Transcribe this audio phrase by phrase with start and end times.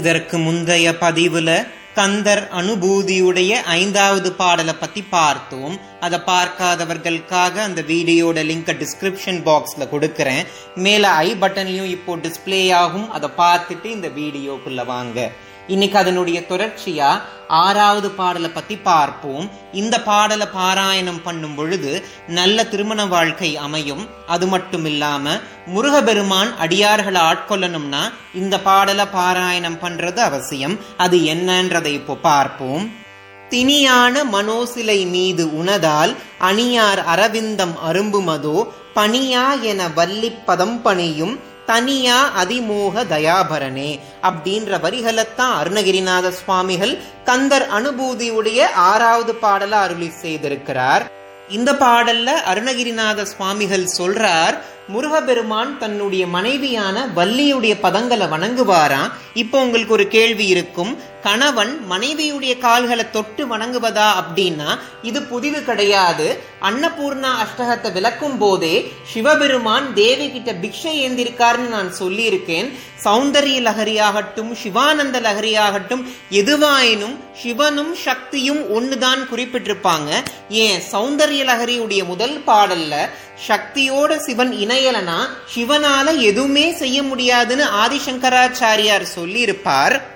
[0.00, 1.50] இதற்கு முந்தைய பதிவுல
[1.98, 5.76] கந்தர் அனுபூதியுடைய ஐந்தாவது பாடலை பத்தி பார்த்தோம்.
[6.06, 10.42] அதை பார்க்காதவர்களுக்காக அந்த வீடியோட லிங்கை டிஸ்கிரிப்ஷன் பாக்ஸ்ல கொடுக்கறேன்.
[10.86, 13.08] மேல ஐ பட்டன்லயும் இப்போ டிஸ்பிளே ஆகும்.
[13.16, 15.18] அதை பார்த்துட்டு இந்த வீடியோக்குள்ள வாங்க.
[15.68, 17.10] இன்னைக்கு அதனுடைய தொடர்ச்சியா
[17.48, 19.50] ஆறாவது பாடலை பத்தி பார்ப்போம்.
[19.72, 21.92] இந்த பாடலை பாராயணம் பண்ணும் பொழுது
[22.28, 24.04] நல்ல திருமண வாழ்க்கை அமையும்.
[24.26, 25.34] அது மட்டும் இல்லாம
[25.66, 28.02] முருகபெருமான் அடியார்களை ஆட்கொள்ளணும்னா
[28.34, 30.78] இந்த பாடலை பாராயணம் பண்றது அவசியம்.
[30.96, 32.86] அது என்னன்றதை இப்போ பார்ப்போம்.
[33.50, 38.58] திணியான மனோசிலை மீது உணதால் அணியார் அரவிந்தம் அரும்புமதோ
[38.94, 43.90] பணியா என வல்லிப்பதம் பணியும் தனியா அதிமோக தயாபரனே
[44.22, 51.04] அப்படின்ற வரிகளைத்தான் அருணகிரிநாத சுவாமிகள் கந்தர் அனுபூதியுடைய ஆறாவது பாடல அருளி செய்திருக்கிறார்.
[51.48, 54.56] இந்த பாடல்ல அருணகிரிநாத சுவாமிகள் சொல்றார்
[54.88, 59.12] முருகபெருமான் தன்னுடைய மனைவியான வள்ளியுடைய பதங்களை வணங்குவாராம்.
[59.34, 60.98] இப்போ உங்களுக்கு ஒரு கேள்வி இருக்கும்.
[61.26, 64.70] கணவன் மனைவியுடைய கால்களை தொட்டு வணங்குவதா அப்படின்னா
[65.02, 66.26] இது புதிது கிடையாது.
[66.62, 68.74] அன்னபூர்ணா அஷ்டகத்தை விளக்கும் போதே
[69.12, 72.68] சிவபெருமான் தேவி கிட்ட பிக்ஷை ஏந்திருக்காருன்னு நான் சொல்லியிருக்கேன்.
[73.04, 80.10] சௌந்தரிய லகரியாகட்டும் சிவானந்த லகரியாகட்டும் எதுவாயினும் சிவனும் சக்தியும் ஒண்ணுதான் குறிப்பிட்டிருப்பாங்க.
[80.48, 80.80] ஏன்?
[80.92, 82.94] சௌந்தரிய லகரியுடைய முதல் பாடல்ல
[83.48, 85.18] சக்தியோட சிவன் இணையலனா
[85.54, 89.44] சிவனால எதுவுமே செய்ய முடியாதுன்னு ஆதிசங்கராச்சாரியார் சொல்லியிருப்பார்.
[89.46, 90.15] இருப்பார்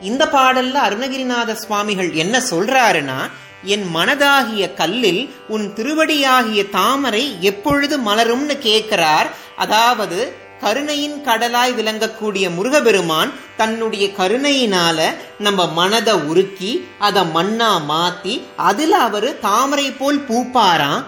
[0.00, 3.18] இந்த பாடல்ல அருணகிரிநாத சுவாமிகள் என்ன சொல்றாருன்னா
[3.64, 9.28] என் மனதாகிய கல்லில் உன் திருவடியாகிய தாமரை எப்பொழுது மலரும்னு கேட்கிறார்.
[9.56, 14.98] அதாவது கருணையின் கடலாய் விளங்கக்கூடிய முருகபெருமான் தன்னுடைய கருணையினால
[15.38, 21.04] நம்ம மனதை உருக்கி அதை மண்ணா மாத்தி அதுல அவரு தாமரை போல் பூப்பாராம்.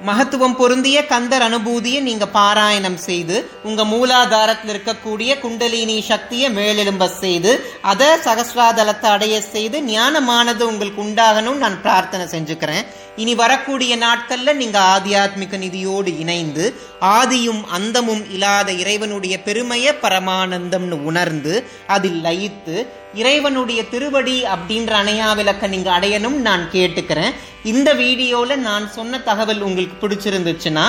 [0.00, 8.08] மகத்துவம் பொருந்திய கந்தர் அனுபூதியை நீங்க பாராயணம் செய்து உங்க மூலாதாரத்தில் இருக்கக்கூடிய குண்டலினி சக்தியை மேலெழும்ப செய்து அதை
[8.26, 12.84] சகசிராதலத்தை அடைய செய்து ஞானமானது உங்களுக்கு உண்டாகணும் நான் பிரார்த்தனை செஞ்சுக்கிறேன்.
[13.16, 22.20] இனி வரக்கூடிய நாட்கள்ல நீங்க ஆத்தியாத்மிக நிதியோடு இணைந்து ஆதியும் அந்தமும் இல்லாத இறைவனுடைய பெருமைய பரமானந்தம்னு உணர்ந்து அதில்
[22.20, 27.34] லயித்து இறைவனுடைய திருவடி அப்படின்ற அணையா விளக்க நீங்க அடையணும் நான் கேட்டுக்கிறேன்.
[27.72, 30.82] இந்த வீடியோல நான் சொன்ன தகவல் உங்களுக்கு பிடிச்சிருந்துச்சுன்னா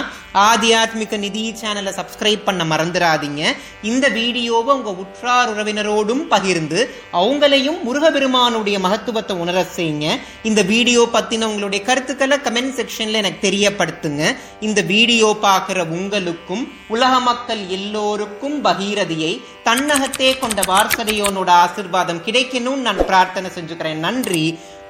[0.46, 3.42] ஆத்தியாத்மிக நிதி சேனலை சப்ஸ்கிரைப் பண்ண மறந்துடாதீங்க
[3.90, 6.80] இந்த வீடியோவை உங்க உற்றார் உறவினரோடும் பகிர்ந்து
[7.20, 10.08] அவங்களையும் முருகபெருமானுடைய மகத்துவத்தை உணர செய்யுங்க.
[10.44, 14.24] இந்த வீடியோ பத்தின உங்களுடைய கருத்துக்களை கமெண்ட் செக்ஷன்ல எனக்கு தெரியப்படுத்துங்க.
[14.60, 16.66] இந்த வீடியோ பார்க்குற உங்களுக்கும்
[16.96, 19.34] உலக மக்கள் எல்லோருக்கும் பகீரதியை
[19.70, 24.04] தன்னகத்தே கொண்ட வார்த்தையோனோட ஆசிர்வாதம் கிடைக்கணும்னு நான் பிரார்த்தனை செஞ்சுக்கிறேன்.
[24.08, 24.46] நன்றி.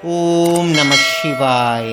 [0.07, 1.83] ओम नमः शिवाय।